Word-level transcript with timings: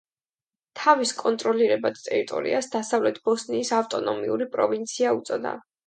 თავის 0.79 1.11
კონტროლირებად 1.19 2.01
ტერიტორიას 2.07 2.73
დასავლეთ 2.79 3.23
ბოსნიის 3.31 3.75
ავტონომიური 3.83 4.53
პროვინცია 4.59 5.19
უწოდა. 5.23 5.59